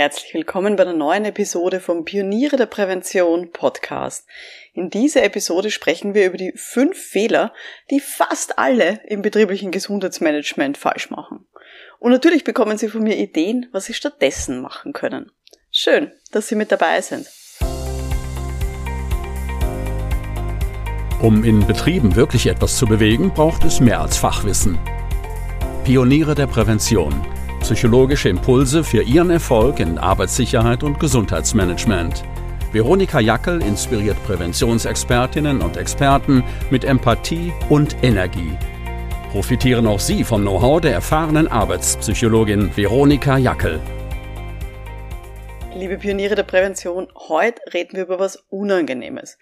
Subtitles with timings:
[0.00, 4.26] Herzlich willkommen bei einer neuen Episode vom Pioniere der Prävention Podcast.
[4.72, 7.52] In dieser Episode sprechen wir über die fünf Fehler,
[7.90, 11.46] die fast alle im betrieblichen Gesundheitsmanagement falsch machen.
[11.98, 15.32] Und natürlich bekommen Sie von mir Ideen, was Sie stattdessen machen können.
[15.70, 17.28] Schön, dass Sie mit dabei sind.
[21.20, 24.78] Um in Betrieben wirklich etwas zu bewegen, braucht es mehr als Fachwissen.
[25.84, 27.14] Pioniere der Prävention–
[27.70, 32.24] psychologische Impulse für Ihren Erfolg in Arbeitssicherheit und Gesundheitsmanagement.
[32.72, 38.58] Veronika Jackel inspiriert Präventionsexpertinnen und Experten mit Empathie und Energie.
[39.30, 43.78] Profitieren auch Sie vom Know-how der erfahrenen Arbeitspsychologin Veronika Jackel.
[45.76, 49.38] Liebe Pioniere der Prävention, heute reden wir über was Unangenehmes.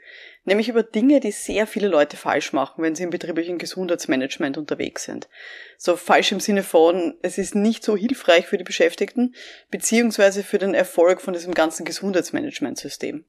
[0.49, 5.05] Nämlich über Dinge, die sehr viele Leute falsch machen, wenn sie im betrieblichen Gesundheitsmanagement unterwegs
[5.05, 5.29] sind.
[5.77, 9.35] So falsch im Sinne von, es ist nicht so hilfreich für die Beschäftigten,
[9.71, 13.27] beziehungsweise für den Erfolg von diesem ganzen Gesundheitsmanagementsystem.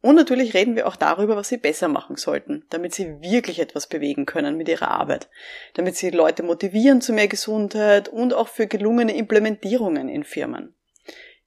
[0.00, 3.88] Und natürlich reden wir auch darüber, was sie besser machen sollten, damit sie wirklich etwas
[3.88, 5.28] bewegen können mit ihrer Arbeit,
[5.74, 10.76] damit sie Leute motivieren zu mehr Gesundheit und auch für gelungene Implementierungen in Firmen.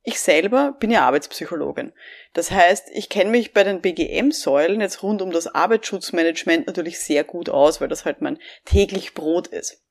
[0.09, 1.91] Ich selber bin ja Arbeitspsychologin.
[2.31, 7.25] Das heißt, ich kenne mich bei den BGM-Säulen jetzt rund um das Arbeitsschutzmanagement natürlich sehr
[7.25, 9.83] gut aus, weil das halt mein täglich Brot ist.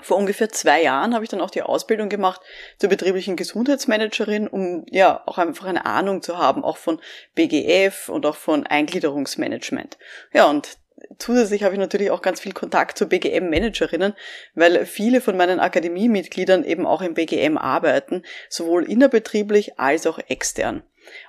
[0.00, 2.40] Vor ungefähr zwei Jahren habe ich dann auch die Ausbildung gemacht
[2.78, 7.00] zur betrieblichen Gesundheitsmanagerin, um ja auch einfach eine Ahnung zu haben, auch von
[7.34, 9.98] BGF und auch von Eingliederungsmanagement.
[10.32, 10.78] Ja, und
[11.18, 14.14] zusätzlich habe ich natürlich auch ganz viel Kontakt zu BGM-Managerinnen,
[14.54, 20.82] weil viele von meinen Akademiemitgliedern eben auch im BGM arbeiten, sowohl innerbetrieblich als auch extern.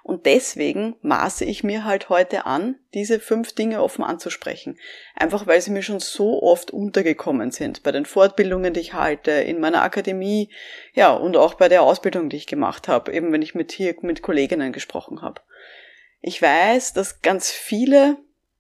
[0.04, 4.78] Und deswegen maße ich mir halt heute an, diese fünf Dinge offen anzusprechen.
[5.16, 7.84] Einfach weil sie mir schon so oft untergekommen sind.
[7.84, 10.50] Bei den Fortbildungen, die ich halte, in meiner Akademie,
[10.94, 13.96] ja, und auch bei der Ausbildung, die ich gemacht habe, eben wenn ich mit hier
[14.02, 15.42] mit Kolleginnen gesprochen habe.
[16.20, 18.18] Ich weiß, dass ganz viele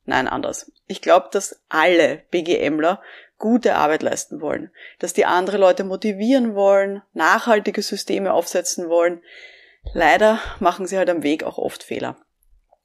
[0.09, 0.71] Nein, anders.
[0.89, 2.99] Ich glaube, dass alle BGMler
[3.37, 9.21] gute Arbeit leisten wollen, dass die andere Leute motivieren wollen, nachhaltige Systeme aufsetzen wollen.
[9.93, 12.17] Leider machen sie halt am Weg auch oft Fehler.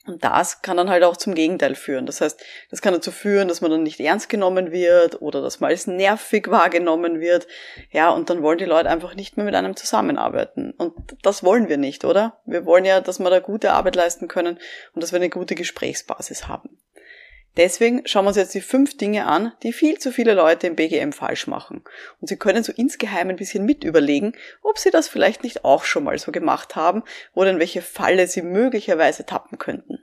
[0.07, 2.05] Und das kann dann halt auch zum Gegenteil führen.
[2.05, 5.61] Das heißt, das kann dazu führen, dass man dann nicht ernst genommen wird oder dass
[5.61, 7.47] man als nervig wahrgenommen wird.
[7.91, 10.73] Ja, und dann wollen die Leute einfach nicht mehr mit einem zusammenarbeiten.
[10.73, 12.39] Und das wollen wir nicht, oder?
[12.45, 14.59] Wir wollen ja, dass wir da gute Arbeit leisten können
[14.93, 16.79] und dass wir eine gute Gesprächsbasis haben.
[17.57, 20.75] Deswegen schauen wir uns jetzt die fünf Dinge an, die viel zu viele Leute im
[20.75, 21.85] BGM falsch machen.
[22.21, 24.33] Und Sie können so insgeheim ein bisschen mit überlegen,
[24.63, 28.27] ob Sie das vielleicht nicht auch schon mal so gemacht haben oder in welche Falle
[28.27, 30.01] Sie möglicherweise tappen könnten.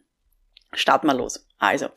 [0.71, 1.45] Starten wir los.
[1.59, 1.89] Also,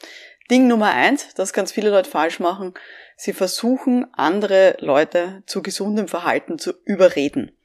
[0.51, 2.75] Ding Nummer eins, das ganz viele Leute falsch machen.
[3.17, 7.57] Sie versuchen, andere Leute zu gesundem Verhalten zu überreden.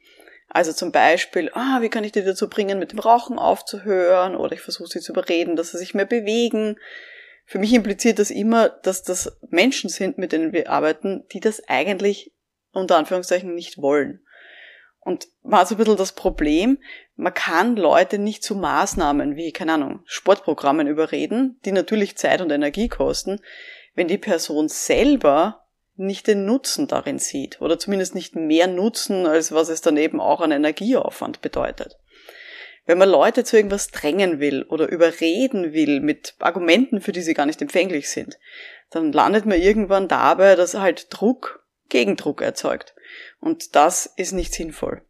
[0.48, 4.36] Also zum Beispiel, ah, wie kann ich die dazu bringen, mit dem Rauchen aufzuhören?
[4.36, 6.76] Oder ich versuche sie zu überreden, dass sie sich mehr bewegen
[7.50, 11.60] für mich impliziert das immer, dass das Menschen sind, mit denen wir arbeiten, die das
[11.68, 12.32] eigentlich
[12.70, 14.20] unter Anführungszeichen nicht wollen.
[15.00, 16.78] Und war so ein bisschen das Problem,
[17.16, 22.52] man kann Leute nicht zu Maßnahmen wie, keine Ahnung, Sportprogrammen überreden, die natürlich Zeit und
[22.52, 23.40] Energie kosten,
[23.96, 29.50] wenn die Person selber nicht den Nutzen darin sieht oder zumindest nicht mehr Nutzen, als
[29.50, 31.98] was es dann eben auch an Energieaufwand bedeutet.
[32.86, 37.34] Wenn man Leute zu irgendwas drängen will oder überreden will mit Argumenten, für die sie
[37.34, 38.38] gar nicht empfänglich sind,
[38.90, 42.94] dann landet man irgendwann dabei, dass halt Druck Gegendruck erzeugt.
[43.40, 45.02] Und das ist nicht sinnvoll.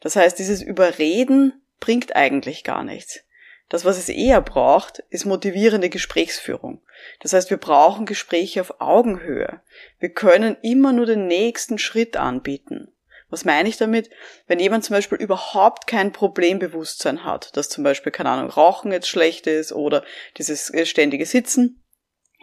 [0.00, 3.20] Das heißt, dieses Überreden bringt eigentlich gar nichts.
[3.68, 6.82] Das, was es eher braucht, ist motivierende Gesprächsführung.
[7.20, 9.60] Das heißt, wir brauchen Gespräche auf Augenhöhe.
[9.98, 12.92] Wir können immer nur den nächsten Schritt anbieten.
[13.28, 14.08] Was meine ich damit?
[14.46, 19.08] Wenn jemand zum Beispiel überhaupt kein Problembewusstsein hat, dass zum Beispiel, keine Ahnung, Rauchen jetzt
[19.08, 20.04] schlecht ist oder
[20.38, 21.82] dieses äh, ständige Sitzen,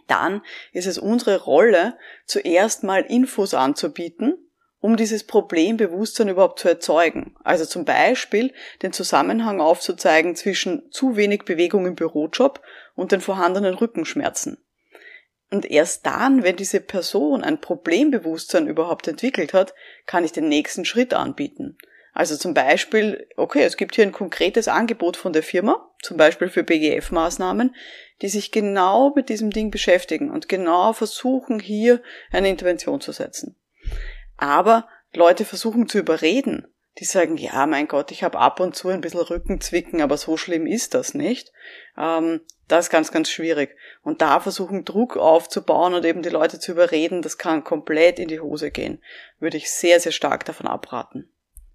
[0.07, 0.41] dann
[0.73, 4.37] ist es unsere Rolle, zuerst mal Infos anzubieten,
[4.79, 7.37] um dieses Problembewusstsein überhaupt zu erzeugen.
[7.45, 12.61] Also zum Beispiel den Zusammenhang aufzuzeigen zwischen zu wenig Bewegung im Bürojob
[12.93, 14.57] und den vorhandenen Rückenschmerzen.
[15.53, 19.75] Und erst dann, wenn diese Person ein Problembewusstsein überhaupt entwickelt hat,
[20.07, 21.77] kann ich den nächsten Schritt anbieten.
[22.11, 26.49] Also zum Beispiel, okay, es gibt hier ein konkretes Angebot von der Firma, zum Beispiel
[26.49, 27.75] für BGF-Maßnahmen,
[28.23, 32.01] die sich genau mit diesem Ding beschäftigen und genau versuchen, hier
[32.31, 33.55] eine Intervention zu setzen.
[34.37, 36.65] Aber Leute versuchen zu überreden,
[36.99, 40.37] die sagen, ja, mein Gott, ich habe ab und zu ein bisschen Rückenzwicken, aber so
[40.37, 41.51] schlimm ist das nicht.
[41.97, 43.75] Ähm, das ist ganz, ganz schwierig.
[44.03, 48.27] Und da versuchen, Druck aufzubauen und eben die Leute zu überreden, das kann komplett in
[48.27, 49.01] die Hose gehen.
[49.39, 51.29] Würde ich sehr, sehr stark davon abraten.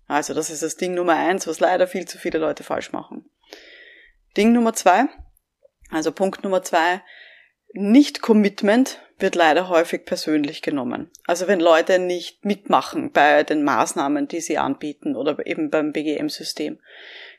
[0.06, 3.28] Also das ist das Ding Nummer eins, was leider viel zu viele Leute falsch machen.
[4.36, 5.06] Ding Nummer zwei,
[5.90, 7.02] also Punkt Nummer zwei,
[7.72, 11.10] Nicht-Commitment wird leider häufig persönlich genommen.
[11.26, 16.78] Also wenn Leute nicht mitmachen bei den Maßnahmen, die sie anbieten oder eben beim BGM-System.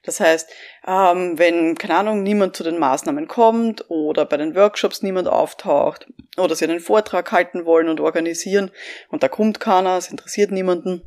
[0.04, 0.50] Das heißt,
[0.88, 6.08] ähm, wenn, keine Ahnung, niemand zu den Maßnahmen kommt oder bei den Workshops niemand auftaucht
[6.38, 8.72] oder sie einen Vortrag halten wollen und organisieren
[9.10, 11.02] und da kommt keiner, es interessiert niemanden,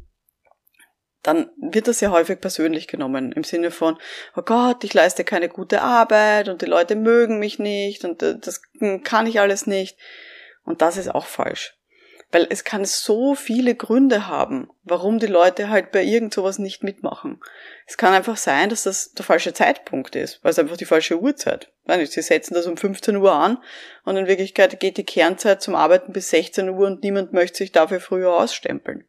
[1.22, 3.96] dann wird das ja häufig persönlich genommen im Sinne von,
[4.36, 8.36] oh Gott, ich leiste keine gute Arbeit und die Leute mögen mich nicht und äh,
[8.38, 8.60] das
[9.04, 9.96] kann ich alles nicht.
[10.64, 11.76] Und das ist auch falsch.
[12.30, 16.82] Weil es kann so viele Gründe haben, warum die Leute halt bei irgend sowas nicht
[16.82, 17.40] mitmachen.
[17.86, 21.20] Es kann einfach sein, dass das der falsche Zeitpunkt ist, weil es einfach die falsche
[21.20, 21.70] Uhrzeit.
[21.86, 23.58] Sie setzen das um 15 Uhr an
[24.04, 27.72] und in Wirklichkeit geht die Kernzeit zum Arbeiten bis 16 Uhr und niemand möchte sich
[27.72, 29.04] dafür früher ausstempeln.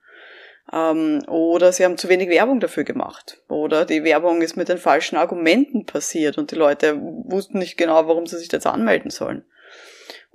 [0.71, 3.41] Ähm, oder sie haben zu wenig Werbung dafür gemacht.
[3.47, 8.07] Oder die Werbung ist mit den falschen Argumenten passiert und die Leute wussten nicht genau,
[8.07, 9.45] warum sie sich jetzt anmelden sollen.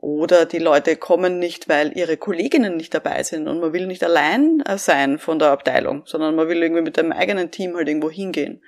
[0.00, 4.04] Oder die Leute kommen nicht, weil ihre Kolleginnen nicht dabei sind und man will nicht
[4.04, 7.88] allein äh, sein von der Abteilung, sondern man will irgendwie mit dem eigenen Team halt
[7.88, 8.62] irgendwo hingehen.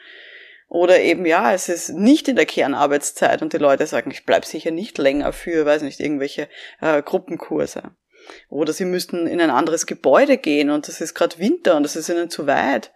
[0.69, 4.44] Oder eben, ja, es ist nicht in der Kernarbeitszeit und die Leute sagen, ich bleib
[4.44, 6.49] sicher nicht länger für, weiß nicht, irgendwelche
[6.81, 7.82] äh, Gruppenkurse.
[8.49, 11.94] Oder sie müssten in ein anderes Gebäude gehen und es ist gerade Winter und es
[11.94, 12.91] ist ihnen zu weit.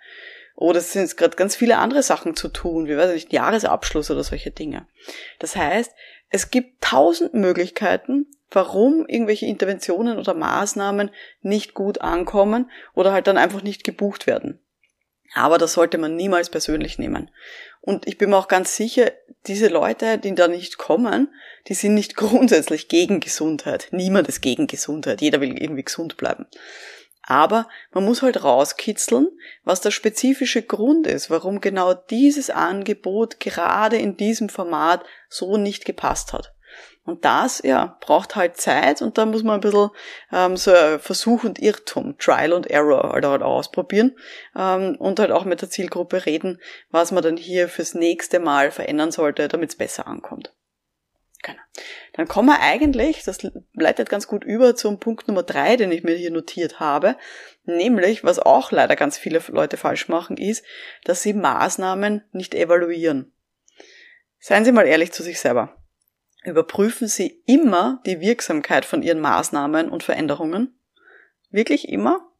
[0.54, 4.10] Oder es sind gerade ganz viele andere Sachen zu tun, wie weiß ich nicht, Jahresabschluss
[4.10, 4.86] oder solche Dinge.
[5.38, 5.92] Das heißt,
[6.30, 11.10] es gibt tausend Möglichkeiten, warum irgendwelche Interventionen oder Maßnahmen
[11.42, 14.60] nicht gut ankommen oder halt dann einfach nicht gebucht werden.
[15.34, 17.30] Aber das sollte man niemals persönlich nehmen.
[17.80, 19.10] Und ich bin mir auch ganz sicher,
[19.46, 21.28] diese Leute, die da nicht kommen,
[21.66, 23.88] die sind nicht grundsätzlich gegen Gesundheit.
[23.90, 25.20] Niemand ist gegen Gesundheit.
[25.20, 26.46] Jeder will irgendwie gesund bleiben.
[27.26, 29.28] Aber man muss halt rauskitzeln,
[29.64, 35.84] was der spezifische Grund ist, warum genau dieses Angebot gerade in diesem Format so nicht
[35.84, 36.52] gepasst hat.
[37.06, 39.90] Und das, ja, braucht halt Zeit und da muss man ein bisschen
[40.32, 44.16] ähm, so Versuch und Irrtum, Trial und Error halt, halt ausprobieren
[44.56, 46.60] ähm, und halt auch mit der Zielgruppe reden,
[46.90, 50.54] was man dann hier fürs nächste Mal verändern sollte, damit es besser ankommt.
[51.44, 51.60] Genau.
[52.14, 56.02] Dann kommen wir eigentlich, das leitet ganz gut über zum Punkt Nummer drei, den ich
[56.02, 57.16] mir hier notiert habe,
[57.64, 60.64] nämlich, was auch leider ganz viele Leute falsch machen, ist,
[61.04, 63.30] dass sie Maßnahmen nicht evaluieren.
[64.38, 65.76] Seien Sie mal ehrlich zu sich selber.
[66.44, 70.78] Überprüfen Sie immer die Wirksamkeit von Ihren Maßnahmen und Veränderungen?
[71.50, 72.30] Wirklich immer?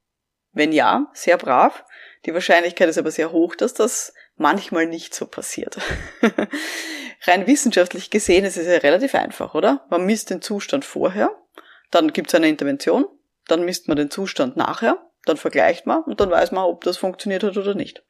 [0.52, 1.84] Wenn ja, sehr brav.
[2.24, 5.76] Die Wahrscheinlichkeit ist aber sehr hoch, dass das manchmal nicht so passiert.
[7.26, 9.86] Rein wissenschaftlich gesehen ist es ja relativ einfach, oder?
[9.88, 11.30] Man misst den Zustand vorher,
[11.90, 13.06] dann gibt es eine Intervention,
[13.48, 16.98] dann misst man den Zustand nachher, dann vergleicht man und dann weiß man, ob das
[16.98, 18.02] funktioniert hat oder nicht.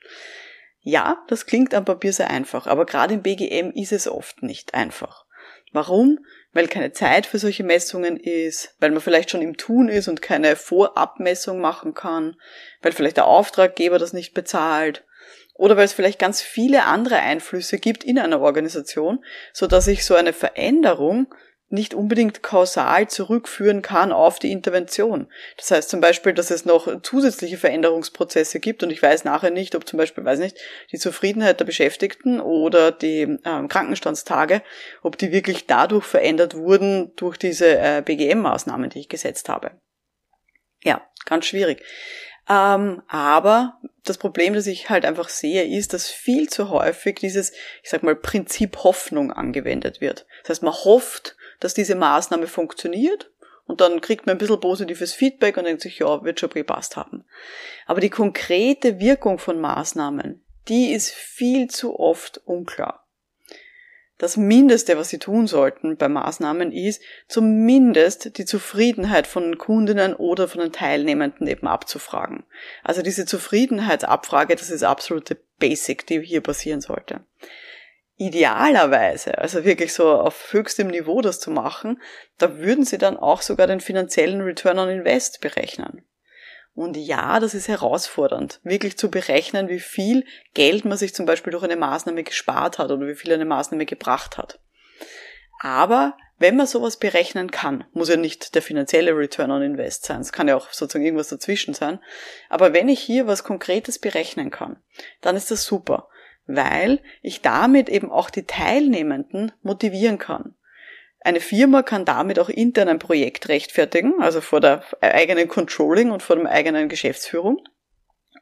[0.81, 4.75] Ja, das klingt am Papier sehr einfach, aber gerade im BGM ist es oft nicht
[4.75, 5.25] einfach.
[5.73, 6.25] Warum?
[6.53, 10.23] Weil keine Zeit für solche Messungen ist, weil man vielleicht schon im Tun ist und
[10.23, 12.37] keine Vorabmessung machen kann,
[12.83, 15.05] weil vielleicht der Auftraggeber das nicht bezahlt,
[15.55, 20.05] oder weil es vielleicht ganz viele andere Einflüsse gibt in einer Organisation, so dass ich
[20.05, 21.33] so eine Veränderung
[21.75, 25.29] nicht unbedingt kausal zurückführen kann auf die Intervention.
[25.57, 29.75] Das heißt zum Beispiel, dass es noch zusätzliche Veränderungsprozesse gibt und ich weiß nachher nicht,
[29.75, 30.57] ob zum Beispiel, weiß nicht,
[30.93, 34.63] die Zufriedenheit der Beschäftigten oder die äh, Krankenstandstage,
[35.03, 39.73] ob die wirklich dadurch verändert wurden durch diese äh, BGM-Maßnahmen, die ich gesetzt habe.
[40.85, 41.83] Ja, ganz schwierig.
[42.49, 47.53] Ähm, aber das Problem, das ich halt einfach sehe, ist, dass viel zu häufig dieses,
[47.83, 50.27] ich sag mal, Prinzip Hoffnung angewendet wird.
[50.43, 53.31] Das heißt, man hofft, dass diese Maßnahme funktioniert
[53.67, 56.97] und dann kriegt man ein bisschen positives Feedback und denkt sich, ja, wird schon gepasst
[56.97, 57.25] haben.
[57.87, 63.04] Aber die konkrete Wirkung von Maßnahmen, die ist viel zu oft unklar
[64.19, 70.47] das Mindeste, was sie tun sollten bei Maßnahmen, ist zumindest die Zufriedenheit von Kundinnen oder
[70.47, 72.45] von den Teilnehmenden eben abzufragen.
[72.85, 77.21] Also diese Zufriedenheitsabfrage, das ist absolute Basic, die hier passieren sollte.
[78.17, 82.01] Idealerweise, also wirklich so auf höchstem Niveau das zu machen,
[82.39, 86.05] da würden sie dann auch sogar den finanziellen Return on Invest berechnen.
[86.75, 91.53] Und ja, das ist herausfordernd, wirklich zu berechnen, wie viel Geld man sich zum Beispiel
[91.53, 94.59] durch eine Maßnahme gespart hat oder wie viel eine Maßnahme gebracht hat.
[95.61, 100.21] Aber wenn man sowas berechnen kann, muss ja nicht der finanzielle Return on Invest sein,
[100.21, 102.01] es kann ja auch sozusagen irgendwas dazwischen sein,
[102.49, 104.77] aber wenn ich hier was Konkretes berechnen kann,
[105.21, 106.09] dann ist das super,
[106.47, 110.57] weil ich damit eben auch die Teilnehmenden motivieren kann.
[111.25, 116.23] Eine Firma kann damit auch intern ein Projekt rechtfertigen, also vor der eigenen Controlling und
[116.23, 117.67] vor der eigenen Geschäftsführung.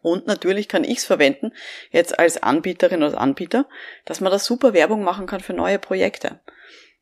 [0.02, 1.52] Und natürlich kann ich es verwenden,
[1.92, 3.68] jetzt als Anbieterin oder Anbieter,
[4.04, 6.40] dass man da super Werbung machen kann für neue Projekte.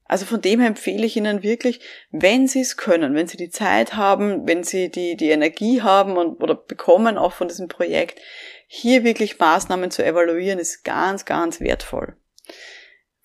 [0.05, 3.49] Also von dem her empfehle ich Ihnen wirklich, wenn Sie es können, wenn Sie die
[3.49, 8.21] Zeit haben, wenn Sie die, die Energie haben und, oder bekommen auch von diesem Projekt,
[8.67, 12.17] hier wirklich Maßnahmen zu evaluieren, ist ganz, ganz wertvoll.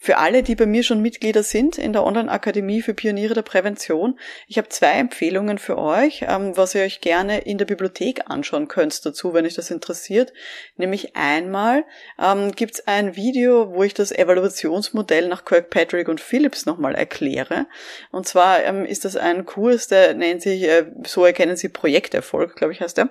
[0.05, 4.19] Für alle, die bei mir schon Mitglieder sind in der Online-Akademie für Pioniere der Prävention,
[4.47, 8.67] ich habe zwei Empfehlungen für euch, ähm, was ihr euch gerne in der Bibliothek anschauen
[8.67, 10.31] könnt dazu, wenn euch das interessiert.
[10.77, 11.85] Nämlich einmal
[12.21, 17.65] ähm, gibt es ein Video, wo ich das Evaluationsmodell nach Kirkpatrick und Phillips nochmal erkläre.
[18.11, 22.55] Und zwar ähm, ist das ein Kurs, der nennt sich, äh, so erkennen Sie Projekterfolg,
[22.55, 23.09] glaube ich heißt der.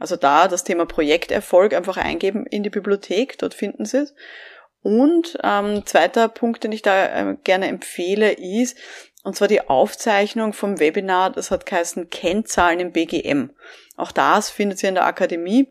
[0.00, 4.14] Also da das Thema Projekterfolg einfach eingeben in die Bibliothek, dort finden Sie es.
[4.82, 8.76] Und ähm, zweiter Punkt, den ich da äh, gerne empfehle, ist,
[9.22, 13.50] und zwar die Aufzeichnung vom Webinar, das hat geheißen Kennzahlen im BGM.
[13.96, 15.68] Auch das findet ihr in der Akademie.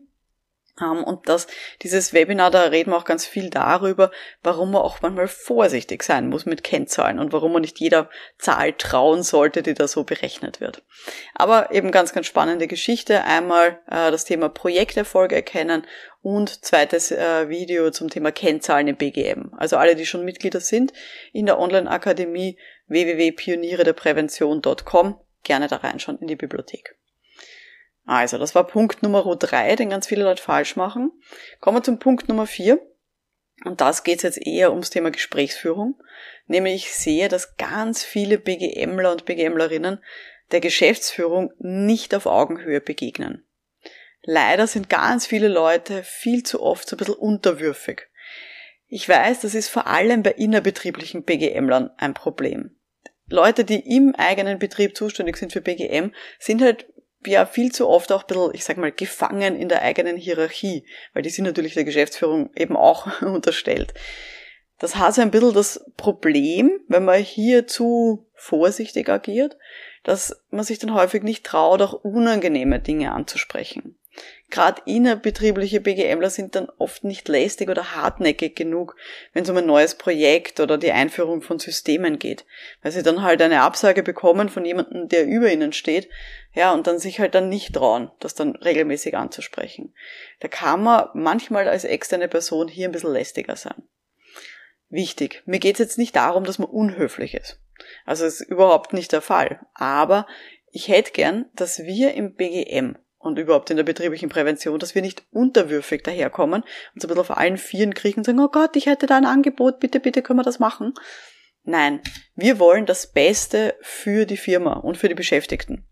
[0.82, 1.46] Und das,
[1.82, 4.10] dieses Webinar, da reden wir auch ganz viel darüber,
[4.42, 8.08] warum man auch manchmal vorsichtig sein muss mit Kennzahlen und warum man nicht jeder
[8.38, 10.82] Zahl trauen sollte, die da so berechnet wird.
[11.34, 13.24] Aber eben ganz, ganz spannende Geschichte.
[13.24, 15.86] Einmal äh, das Thema Projekterfolge erkennen
[16.22, 19.52] und zweites äh, Video zum Thema Kennzahlen im BGM.
[19.56, 20.92] Also alle, die schon Mitglieder sind
[21.32, 26.96] in der Online-Akademie www.pioniere-der-prävention.com, gerne da reinschauen in die Bibliothek.
[28.04, 31.12] Also, das war Punkt Nummer drei, den ganz viele Leute falsch machen.
[31.60, 32.80] Kommen wir zum Punkt Nummer vier.
[33.64, 36.00] Und das geht jetzt eher ums Thema Gesprächsführung.
[36.46, 40.02] Nämlich ich sehe, dass ganz viele BGMler und BGMlerinnen
[40.50, 43.46] der Geschäftsführung nicht auf Augenhöhe begegnen.
[44.22, 48.08] Leider sind ganz viele Leute viel zu oft so ein bisschen unterwürfig.
[48.86, 52.76] Ich weiß, das ist vor allem bei innerbetrieblichen BGMlern ein Problem.
[53.26, 56.91] Leute, die im eigenen Betrieb zuständig sind für BGM, sind halt
[57.26, 60.86] ja viel zu oft auch ein bisschen, ich sag mal, gefangen in der eigenen Hierarchie,
[61.14, 63.94] weil die sind natürlich der Geschäftsführung eben auch unterstellt.
[64.78, 69.56] Das hat so ein bisschen das Problem, wenn man hier zu vorsichtig agiert,
[70.02, 73.96] dass man sich dann häufig nicht traut, auch unangenehme Dinge anzusprechen.
[74.52, 78.96] Gerade innerbetriebliche BGMler sind dann oft nicht lästig oder hartnäckig genug,
[79.32, 82.44] wenn es um ein neues Projekt oder die Einführung von Systemen geht,
[82.82, 86.10] weil sie dann halt eine Absage bekommen von jemandem, der über ihnen steht,
[86.52, 89.94] ja, und dann sich halt dann nicht trauen, das dann regelmäßig anzusprechen.
[90.40, 93.82] Da kann man manchmal als externe Person hier ein bisschen lästiger sein.
[94.90, 97.58] Wichtig, mir geht es jetzt nicht darum, dass man unhöflich ist.
[98.04, 99.60] Also ist überhaupt nicht der Fall.
[99.72, 100.26] Aber
[100.70, 105.02] ich hätte gern, dass wir im BGM und überhaupt in der betrieblichen Prävention, dass wir
[105.02, 108.76] nicht unterwürfig daherkommen und so ein bisschen auf allen Vieren kriechen und sagen, oh Gott,
[108.76, 110.94] ich hätte da ein Angebot, bitte, bitte können wir das machen.
[111.64, 112.00] Nein,
[112.34, 115.86] wir wollen das Beste für die Firma und für die Beschäftigten.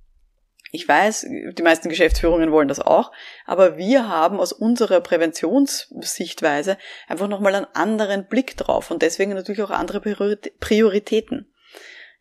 [0.73, 3.11] Ich weiß, die meisten Geschäftsführungen wollen das auch,
[3.45, 9.63] aber wir haben aus unserer Präventionssichtweise einfach nochmal einen anderen Blick drauf und deswegen natürlich
[9.63, 11.50] auch andere Prioritäten.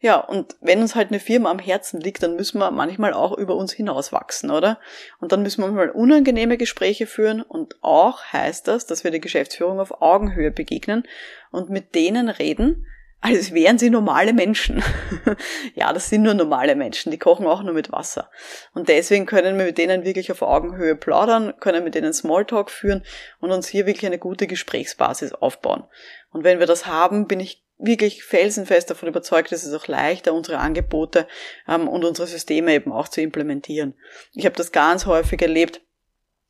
[0.02, 3.38] Ja, und wenn uns halt eine Firma am Herzen liegt, dann müssen wir manchmal auch
[3.38, 4.80] über uns hinauswachsen, oder?
[5.20, 9.20] Und dann müssen wir mal unangenehme Gespräche führen und auch heißt das, dass wir der
[9.20, 11.04] Geschäftsführung auf Augenhöhe begegnen
[11.52, 12.86] und mit denen reden,
[13.22, 14.82] als wären sie normale Menschen.
[15.76, 18.32] ja, das sind nur normale Menschen, die kochen auch nur mit Wasser.
[18.74, 23.04] Und deswegen können wir mit denen wirklich auf Augenhöhe plaudern, können mit denen Smalltalk führen
[23.42, 25.84] und uns hier wirklich eine gute Gesprächsbasis aufbauen.
[26.32, 30.34] Und wenn wir das haben, bin ich wirklich felsenfest davon überzeugt, ist es auch leichter,
[30.34, 31.28] unsere Angebote
[31.68, 33.96] ähm, und unsere Systeme eben auch zu implementieren.
[34.34, 35.82] Ich habe das ganz häufig erlebt,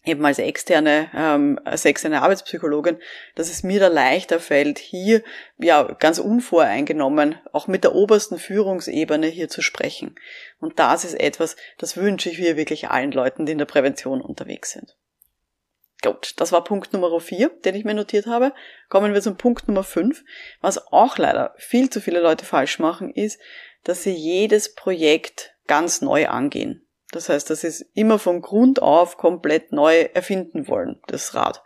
[0.06, 2.98] eben als externe, ähm, als externe Arbeitspsychologin,
[3.36, 5.24] dass es mir da leichter fällt, hier
[5.58, 10.16] ja ganz unvoreingenommen auch mit der obersten Führungsebene hier zu sprechen.
[10.60, 14.22] Und das ist etwas, das wünsche ich mir wirklich allen Leuten, die in der Prävention
[14.22, 14.96] unterwegs sind.
[16.02, 18.54] Gut, das war Punkt Nummer vier, den ich mir notiert habe.
[18.88, 20.24] Kommen wir zum Punkt Nummer fünf.
[20.62, 23.40] Was auch leider viel zu viele Leute falsch machen, ist,
[23.84, 26.88] dass sie jedes Projekt ganz neu angehen.
[27.12, 31.64] Das heißt, dass sie es immer von Grund auf komplett neu erfinden wollen, das Rad.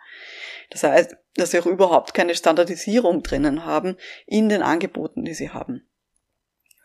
[0.70, 5.50] Das heißt, dass sie auch überhaupt keine Standardisierung drinnen haben in den Angeboten, die sie
[5.50, 5.88] haben.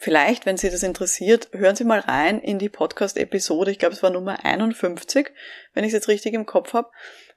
[0.01, 3.73] Vielleicht, wenn Sie das interessiert, hören Sie mal rein in die Podcast-Episode.
[3.73, 5.33] Ich glaube, es war Nummer 51,
[5.75, 6.89] wenn ich es jetzt richtig im Kopf habe.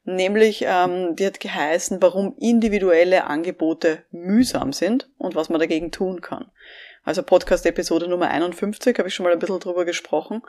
[0.03, 6.21] Nämlich, ähm, die hat geheißen, warum individuelle Angebote mühsam sind und was man dagegen tun
[6.21, 6.51] kann.
[7.03, 10.43] Also Podcast-Episode Nummer 51 habe ich schon mal ein bisschen drüber gesprochen.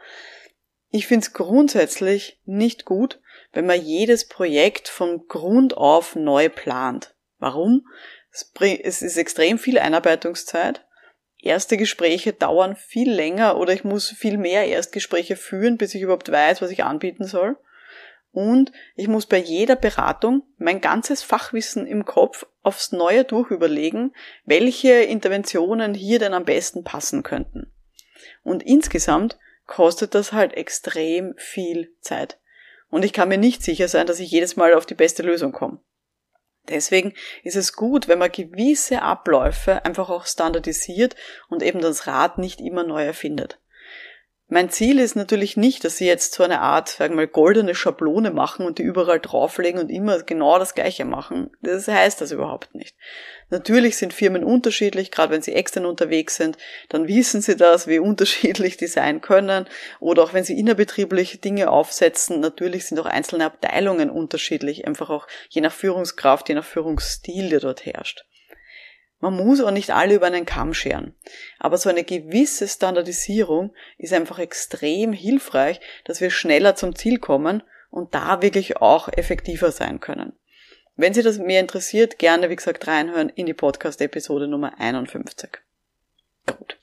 [0.90, 3.22] Ich finde es grundsätzlich nicht gut,
[3.54, 7.14] wenn man jedes Projekt von Grund auf neu plant.
[7.38, 7.86] Warum?
[8.30, 10.84] Es ist extrem viel Einarbeitungszeit.
[11.42, 16.30] Erste Gespräche dauern viel länger oder ich muss viel mehr Erstgespräche führen, bis ich überhaupt
[16.30, 17.56] weiß, was ich anbieten soll.
[18.30, 24.14] und ich muss bei jeder Beratung mein ganzes Fachwissen im Kopf aufs Neue durchüberlegen,
[24.46, 27.70] welche Interventionen hier denn am besten passen könnten.
[28.42, 32.38] Und insgesamt kostet das halt extrem viel Zeit.
[32.88, 35.52] Und ich kann mir nicht sicher sein, dass ich jedes Mal auf die beste Lösung
[35.52, 35.80] komme.
[36.68, 41.16] Deswegen ist es gut, wenn man gewisse Abläufe einfach auch standardisiert
[41.48, 43.58] und eben das Rad nicht immer neu erfindet.
[44.52, 47.74] Mein Ziel ist natürlich nicht, dass sie jetzt so eine Art, sagen wir mal, goldene
[47.74, 51.50] Schablone machen und die überall drauflegen und immer genau das Gleiche machen.
[51.62, 52.94] Das heißt das überhaupt nicht.
[53.48, 56.58] Natürlich sind Firmen unterschiedlich, gerade wenn sie extern unterwegs sind,
[56.90, 59.64] dann wissen sie das, wie unterschiedlich die sein können.
[60.00, 65.28] Oder auch wenn sie innerbetriebliche Dinge aufsetzen, natürlich sind auch einzelne Abteilungen unterschiedlich, einfach auch
[65.48, 68.26] je nach Führungskraft, je nach Führungsstil, der dort herrscht.
[69.22, 71.14] Man muss auch nicht alle über einen Kamm scheren.
[71.60, 77.62] Aber so eine gewisse Standardisierung ist einfach extrem hilfreich, dass wir schneller zum Ziel kommen
[77.88, 80.32] und da wirklich auch effektiver sein können.
[80.96, 85.50] Wenn Sie das mehr interessiert, gerne, wie gesagt, reinhören in die Podcast-Episode Nummer 51.
[86.44, 86.76] Gut.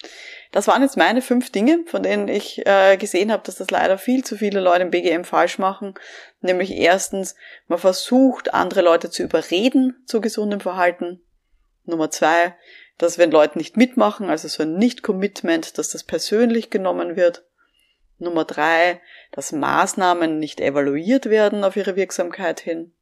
[0.53, 3.97] Das waren jetzt meine fünf Dinge, von denen ich äh, gesehen habe, dass das leider
[3.97, 5.93] viel zu viele Leute im BGM falsch machen.
[6.39, 7.35] Nämlich erstens,
[7.67, 11.21] man versucht, andere Leute zu überreden zu gesundem Verhalten.
[11.89, 12.55] Nummer zwei,
[12.97, 17.43] dass wenn Leute nicht mitmachen, also so ein Nicht-Commitment, dass das persönlich genommen wird.
[18.17, 22.93] Nummer drei, dass Maßnahmen nicht evaluiert werden auf ihre Wirksamkeit hin.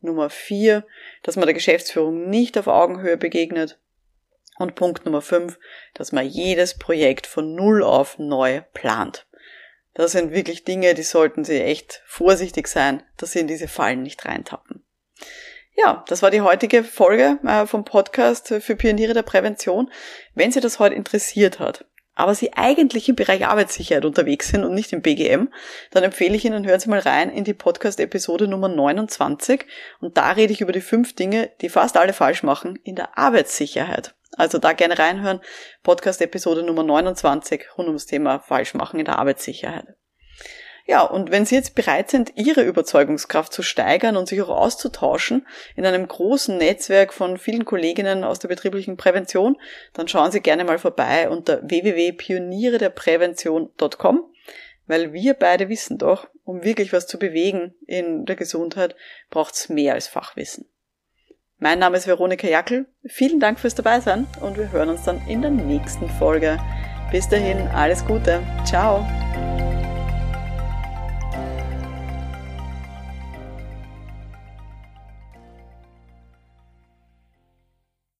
[0.00, 0.84] Nummer vier,
[1.22, 3.78] dass man der Geschäftsführung nicht auf Augenhöhe begegnet.
[4.58, 5.58] Und Punkt Nummer fünf,
[5.94, 9.26] dass man jedes Projekt von Null auf neu plant.
[9.94, 14.02] Das sind wirklich Dinge, die sollten Sie echt vorsichtig sein, dass Sie in diese Fallen
[14.02, 14.84] nicht reintappen.
[15.82, 19.90] Ja, das war die heutige Folge äh, vom Podcast für Pioniere der Prävention.
[20.34, 24.74] Wenn Sie das heute interessiert hat, aber Sie eigentlich im Bereich Arbeitssicherheit unterwegs sind und
[24.74, 25.48] nicht im BGM,
[25.90, 29.64] dann empfehle ich Ihnen, hören Sie mal rein in die Podcast-Episode Nummer 29
[30.00, 33.16] und da rede ich über die fünf Dinge, die fast alle falsch machen in der
[33.16, 34.14] Arbeitssicherheit.
[34.36, 35.40] Also da gerne reinhören,
[35.82, 39.86] Podcast-Episode Nummer 29 rund ums Thema Falschmachen in der Arbeitssicherheit.
[40.90, 45.46] Ja, und wenn Sie jetzt bereit sind, Ihre Überzeugungskraft zu steigern und sich auch auszutauschen
[45.76, 49.56] in einem großen Netzwerk von vielen Kolleginnen aus der betrieblichen Prävention,
[49.92, 54.24] dann schauen Sie gerne mal vorbei unter www.pionierederprävention.com,
[54.88, 58.96] weil wir beide wissen doch, um wirklich was zu bewegen in der Gesundheit,
[59.30, 60.66] braucht es mehr als Fachwissen.
[61.58, 62.86] Mein Name ist Veronika Jackel.
[63.06, 66.58] Vielen Dank fürs Dabeisein und wir hören uns dann in der nächsten Folge.
[67.12, 68.42] Bis dahin, alles Gute.
[68.64, 69.06] Ciao.